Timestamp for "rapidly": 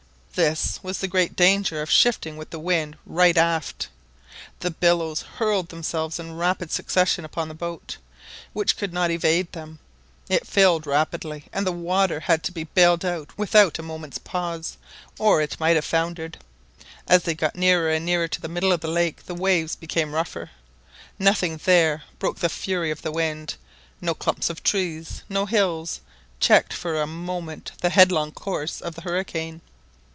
10.87-11.43